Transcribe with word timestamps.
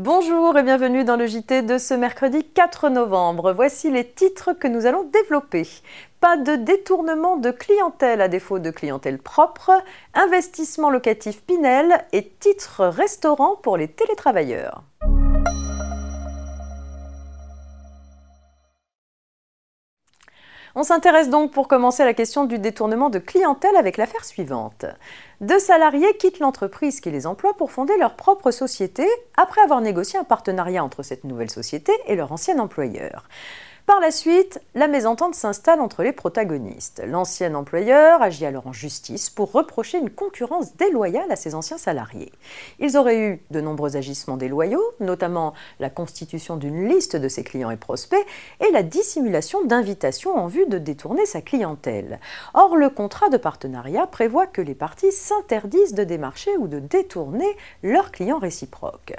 Bonjour 0.00 0.56
et 0.56 0.62
bienvenue 0.62 1.02
dans 1.02 1.16
le 1.16 1.26
JT 1.26 1.62
de 1.62 1.76
ce 1.76 1.92
mercredi 1.92 2.44
4 2.44 2.88
novembre. 2.88 3.52
Voici 3.52 3.90
les 3.90 4.08
titres 4.08 4.52
que 4.52 4.68
nous 4.68 4.86
allons 4.86 5.02
développer. 5.02 5.66
Pas 6.20 6.36
de 6.36 6.54
détournement 6.54 7.36
de 7.36 7.50
clientèle 7.50 8.20
à 8.20 8.28
défaut 8.28 8.60
de 8.60 8.70
clientèle 8.70 9.18
propre, 9.18 9.72
investissement 10.14 10.90
locatif 10.90 11.42
Pinel 11.42 12.04
et 12.12 12.28
titre 12.28 12.84
restaurant 12.84 13.56
pour 13.56 13.76
les 13.76 13.88
télétravailleurs. 13.88 14.84
On 20.74 20.82
s'intéresse 20.82 21.30
donc 21.30 21.50
pour 21.52 21.68
commencer 21.68 22.02
à 22.02 22.06
la 22.06 22.14
question 22.14 22.44
du 22.44 22.58
détournement 22.58 23.10
de 23.10 23.18
clientèle 23.18 23.76
avec 23.76 23.96
l'affaire 23.96 24.24
suivante. 24.24 24.84
Deux 25.40 25.58
salariés 25.58 26.16
quittent 26.18 26.40
l'entreprise 26.40 27.00
qui 27.00 27.10
les 27.10 27.26
emploie 27.26 27.54
pour 27.54 27.70
fonder 27.70 27.96
leur 27.96 28.14
propre 28.14 28.50
société 28.50 29.06
après 29.36 29.60
avoir 29.62 29.80
négocié 29.80 30.18
un 30.18 30.24
partenariat 30.24 30.84
entre 30.84 31.02
cette 31.02 31.24
nouvelle 31.24 31.50
société 31.50 31.92
et 32.06 32.16
leur 32.16 32.32
ancien 32.32 32.58
employeur. 32.58 33.24
Par 33.88 34.00
la 34.00 34.10
suite, 34.10 34.60
la 34.74 34.86
mésentente 34.86 35.34
s'installe 35.34 35.80
entre 35.80 36.02
les 36.02 36.12
protagonistes. 36.12 37.02
L'ancien 37.06 37.54
employeur 37.54 38.20
agit 38.20 38.44
alors 38.44 38.66
en 38.66 38.72
justice 38.74 39.30
pour 39.30 39.50
reprocher 39.50 39.96
une 39.96 40.10
concurrence 40.10 40.76
déloyale 40.76 41.32
à 41.32 41.36
ses 41.36 41.54
anciens 41.54 41.78
salariés. 41.78 42.30
Ils 42.80 42.98
auraient 42.98 43.18
eu 43.18 43.42
de 43.50 43.62
nombreux 43.62 43.96
agissements 43.96 44.36
déloyaux, 44.36 44.84
notamment 45.00 45.54
la 45.80 45.88
constitution 45.88 46.58
d'une 46.58 46.86
liste 46.86 47.16
de 47.16 47.28
ses 47.28 47.44
clients 47.44 47.70
et 47.70 47.78
prospects 47.78 48.26
et 48.60 48.70
la 48.72 48.82
dissimulation 48.82 49.64
d'invitations 49.64 50.36
en 50.36 50.48
vue 50.48 50.66
de 50.66 50.76
détourner 50.76 51.24
sa 51.24 51.40
clientèle. 51.40 52.20
Or, 52.52 52.76
le 52.76 52.90
contrat 52.90 53.30
de 53.30 53.38
partenariat 53.38 54.06
prévoit 54.06 54.46
que 54.46 54.60
les 54.60 54.74
parties 54.74 55.12
s'interdisent 55.12 55.94
de 55.94 56.04
démarcher 56.04 56.54
ou 56.58 56.68
de 56.68 56.78
détourner 56.78 57.56
leurs 57.82 58.12
clients 58.12 58.38
réciproques. 58.38 59.14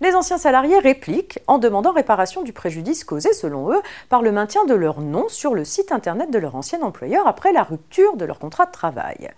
Les 0.00 0.14
anciens 0.14 0.38
salariés 0.38 0.78
répliquent 0.78 1.38
en 1.46 1.58
demandant 1.58 1.92
réparation 1.92 2.42
du 2.42 2.52
préjudice 2.52 3.04
causé, 3.04 3.32
selon 3.32 3.72
eux, 3.72 3.82
par 4.08 4.22
le 4.22 4.32
maintien 4.32 4.64
de 4.64 4.74
leur 4.74 5.00
nom 5.00 5.28
sur 5.28 5.54
le 5.54 5.64
site 5.64 5.92
internet 5.92 6.30
de 6.30 6.38
leur 6.38 6.56
ancien 6.56 6.82
employeur 6.82 7.26
après 7.26 7.52
la 7.52 7.62
rupture 7.62 8.16
de 8.16 8.24
leur 8.24 8.38
contrat 8.38 8.66
de 8.66 8.72
travail. 8.72 9.30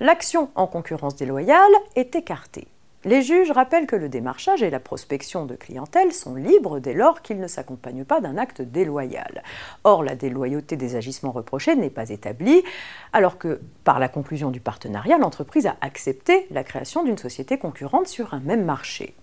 L'action 0.00 0.50
en 0.54 0.66
concurrence 0.66 1.16
déloyale 1.16 1.72
est 1.96 2.14
écartée. 2.14 2.68
Les 3.04 3.22
juges 3.22 3.50
rappellent 3.50 3.88
que 3.88 3.96
le 3.96 4.08
démarchage 4.08 4.62
et 4.62 4.70
la 4.70 4.78
prospection 4.78 5.44
de 5.44 5.56
clientèle 5.56 6.12
sont 6.12 6.36
libres 6.36 6.78
dès 6.78 6.94
lors 6.94 7.20
qu'ils 7.20 7.40
ne 7.40 7.48
s'accompagnent 7.48 8.04
pas 8.04 8.20
d'un 8.20 8.38
acte 8.38 8.62
déloyal. 8.62 9.42
Or, 9.82 10.04
la 10.04 10.14
déloyauté 10.14 10.76
des 10.76 10.94
agissements 10.94 11.32
reprochés 11.32 11.74
n'est 11.74 11.90
pas 11.90 12.10
établie, 12.10 12.62
alors 13.12 13.38
que, 13.38 13.60
par 13.82 13.98
la 13.98 14.08
conclusion 14.08 14.52
du 14.52 14.60
partenariat, 14.60 15.18
l'entreprise 15.18 15.66
a 15.66 15.76
accepté 15.80 16.46
la 16.52 16.62
création 16.62 17.02
d'une 17.02 17.18
société 17.18 17.58
concurrente 17.58 18.06
sur 18.06 18.34
un 18.34 18.40
même 18.40 18.64
marché. 18.64 19.16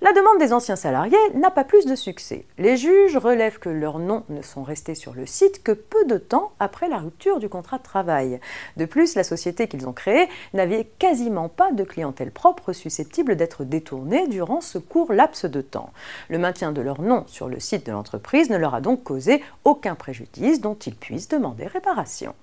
La 0.00 0.12
demande 0.12 0.38
des 0.38 0.52
anciens 0.52 0.76
salariés 0.76 1.18
n'a 1.34 1.50
pas 1.50 1.64
plus 1.64 1.84
de 1.84 1.96
succès. 1.96 2.44
Les 2.56 2.76
juges 2.76 3.16
relèvent 3.16 3.58
que 3.58 3.68
leurs 3.68 3.98
noms 3.98 4.22
ne 4.28 4.42
sont 4.42 4.62
restés 4.62 4.94
sur 4.94 5.12
le 5.12 5.26
site 5.26 5.64
que 5.64 5.72
peu 5.72 6.04
de 6.04 6.18
temps 6.18 6.52
après 6.60 6.88
la 6.88 6.98
rupture 6.98 7.40
du 7.40 7.48
contrat 7.48 7.78
de 7.78 7.82
travail. 7.82 8.38
De 8.76 8.84
plus, 8.84 9.16
la 9.16 9.24
société 9.24 9.66
qu'ils 9.66 9.88
ont 9.88 9.92
créée 9.92 10.28
n'avait 10.54 10.84
quasiment 11.00 11.48
pas 11.48 11.72
de 11.72 11.82
clientèle 11.82 12.30
propre 12.30 12.72
susceptible 12.72 13.34
d'être 13.34 13.64
détournée 13.64 14.28
durant 14.28 14.60
ce 14.60 14.78
court 14.78 15.12
laps 15.12 15.46
de 15.46 15.62
temps. 15.62 15.92
Le 16.28 16.38
maintien 16.38 16.70
de 16.70 16.80
leur 16.80 17.02
nom 17.02 17.24
sur 17.26 17.48
le 17.48 17.58
site 17.58 17.84
de 17.84 17.92
l'entreprise 17.92 18.50
ne 18.50 18.56
leur 18.56 18.76
a 18.76 18.80
donc 18.80 19.02
causé 19.02 19.42
aucun 19.64 19.96
préjudice 19.96 20.60
dont 20.60 20.76
ils 20.76 20.94
puissent 20.94 21.28
demander 21.28 21.66
réparation. 21.66 22.36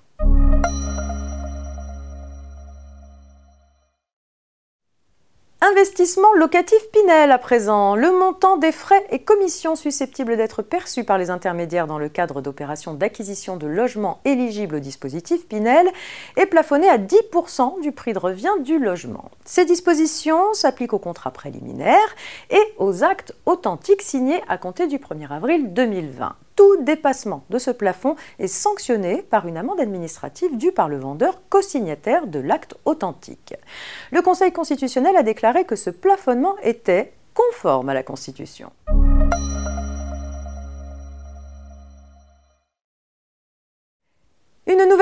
Investissement 5.72 6.32
locatif 6.34 6.78
Pinel 6.92 7.32
à 7.32 7.38
présent. 7.38 7.96
Le 7.96 8.12
montant 8.12 8.56
des 8.56 8.70
frais 8.70 9.04
et 9.10 9.18
commissions 9.18 9.74
susceptibles 9.74 10.36
d'être 10.36 10.62
perçus 10.62 11.02
par 11.02 11.18
les 11.18 11.28
intermédiaires 11.28 11.88
dans 11.88 11.98
le 11.98 12.08
cadre 12.08 12.40
d'opérations 12.40 12.94
d'acquisition 12.94 13.56
de 13.56 13.66
logements 13.66 14.20
éligibles 14.24 14.76
au 14.76 14.78
dispositif 14.78 15.48
Pinel 15.48 15.90
est 16.36 16.46
plafonné 16.46 16.88
à 16.88 16.98
10% 16.98 17.80
du 17.80 17.90
prix 17.90 18.12
de 18.12 18.20
revient 18.20 18.54
du 18.60 18.78
logement. 18.78 19.30
Ces 19.44 19.64
dispositions 19.64 20.52
s'appliquent 20.52 20.92
aux 20.92 21.00
contrats 21.00 21.32
préliminaires 21.32 22.14
et 22.50 22.62
aux 22.78 23.02
actes 23.02 23.34
authentiques 23.44 24.02
signés 24.02 24.42
à 24.48 24.58
compter 24.58 24.86
du 24.86 24.98
1er 24.98 25.32
avril 25.32 25.72
2020 25.72 26.36
tout 26.56 26.82
dépassement 26.82 27.44
de 27.50 27.58
ce 27.58 27.70
plafond 27.70 28.16
est 28.38 28.48
sanctionné 28.48 29.22
par 29.22 29.46
une 29.46 29.58
amende 29.58 29.80
administrative 29.80 30.56
due 30.56 30.72
par 30.72 30.88
le 30.88 30.98
vendeur 30.98 31.42
co-signataire 31.48 32.26
de 32.26 32.40
l'acte 32.40 32.74
authentique. 32.84 33.54
Le 34.10 34.22
Conseil 34.22 34.52
constitutionnel 34.52 35.16
a 35.16 35.22
déclaré 35.22 35.64
que 35.64 35.76
ce 35.76 35.90
plafonnement 35.90 36.56
était 36.62 37.12
conforme 37.34 37.90
à 37.90 37.94
la 37.94 38.02
Constitution. 38.02 38.72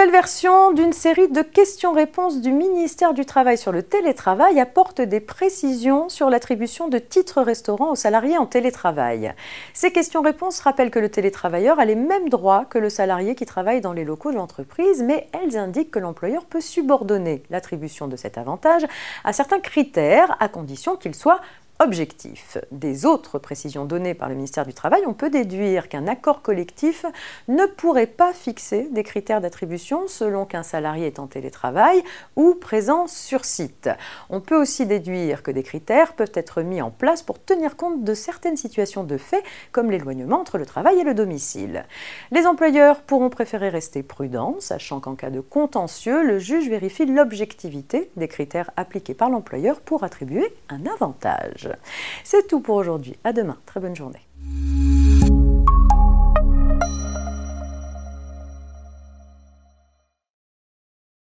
Nouvelle 0.04 0.20
version 0.20 0.72
d'une 0.72 0.92
série 0.92 1.28
de 1.28 1.40
questions-réponses 1.40 2.42
du 2.42 2.52
ministère 2.52 3.14
du 3.14 3.24
Travail 3.24 3.56
sur 3.56 3.72
le 3.72 3.82
télétravail 3.82 4.60
apporte 4.60 5.00
des 5.00 5.20
précisions 5.20 6.10
sur 6.10 6.28
l'attribution 6.28 6.88
de 6.88 6.98
titres 6.98 7.40
restaurants 7.40 7.92
aux 7.92 7.96
salariés 7.96 8.36
en 8.36 8.44
télétravail. 8.44 9.32
Ces 9.72 9.92
questions-réponses 9.92 10.60
rappellent 10.60 10.90
que 10.90 10.98
le 10.98 11.08
télétravailleur 11.08 11.78
a 11.78 11.86
les 11.86 11.94
mêmes 11.94 12.28
droits 12.28 12.66
que 12.66 12.76
le 12.76 12.90
salarié 12.90 13.34
qui 13.34 13.46
travaille 13.46 13.80
dans 13.80 13.94
les 13.94 14.04
locaux 14.04 14.30
de 14.30 14.36
l'entreprise, 14.36 15.02
mais 15.02 15.28
elles 15.32 15.56
indiquent 15.56 15.92
que 15.92 16.00
l'employeur 16.00 16.44
peut 16.44 16.60
subordonner 16.60 17.42
l'attribution 17.48 18.06
de 18.06 18.16
cet 18.16 18.36
avantage 18.36 18.84
à 19.24 19.32
certains 19.32 19.60
critères, 19.60 20.36
à 20.38 20.48
condition 20.48 20.96
qu'il 20.96 21.14
soit 21.14 21.40
objectif. 21.84 22.58
Des 22.72 23.04
autres 23.04 23.38
précisions 23.38 23.84
données 23.84 24.14
par 24.14 24.28
le 24.28 24.34
ministère 24.34 24.66
du 24.66 24.74
Travail, 24.74 25.02
on 25.06 25.12
peut 25.12 25.30
déduire 25.30 25.88
qu'un 25.88 26.06
accord 26.06 26.42
collectif 26.42 27.04
ne 27.48 27.66
pourrait 27.66 28.06
pas 28.06 28.32
fixer 28.32 28.88
des 28.90 29.02
critères 29.02 29.40
d'attribution 29.40 30.08
selon 30.08 30.46
qu'un 30.46 30.62
salarié 30.62 31.06
est 31.06 31.18
en 31.18 31.26
télétravail 31.26 32.02
ou 32.36 32.54
présent 32.54 33.06
sur 33.06 33.44
site. 33.44 33.90
On 34.30 34.40
peut 34.40 34.60
aussi 34.60 34.86
déduire 34.86 35.42
que 35.42 35.50
des 35.50 35.62
critères 35.62 36.14
peuvent 36.14 36.32
être 36.34 36.62
mis 36.62 36.80
en 36.80 36.90
place 36.90 37.22
pour 37.22 37.42
tenir 37.42 37.76
compte 37.76 38.02
de 38.02 38.14
certaines 38.14 38.56
situations 38.56 39.04
de 39.04 39.18
fait, 39.18 39.44
comme 39.70 39.90
l'éloignement 39.90 40.40
entre 40.40 40.58
le 40.58 40.66
travail 40.66 40.98
et 40.98 41.04
le 41.04 41.14
domicile. 41.14 41.84
Les 42.30 42.46
employeurs 42.46 43.02
pourront 43.02 43.30
préférer 43.30 43.68
rester 43.68 44.02
prudents, 44.02 44.56
sachant 44.58 45.00
qu'en 45.00 45.14
cas 45.14 45.30
de 45.30 45.40
contentieux, 45.40 46.22
le 46.22 46.38
juge 46.38 46.68
vérifie 46.68 47.06
l'objectivité 47.06 48.10
des 48.16 48.28
critères 48.28 48.70
appliqués 48.76 49.14
par 49.14 49.28
l'employeur 49.28 49.80
pour 49.80 50.04
attribuer 50.04 50.54
un 50.70 50.86
avantage. 50.86 51.68
C'est 52.24 52.46
tout 52.46 52.60
pour 52.60 52.76
aujourd'hui. 52.76 53.16
À 53.24 53.32
demain. 53.32 53.58
Très 53.66 53.80
bonne 53.80 53.96
journée. 53.96 54.20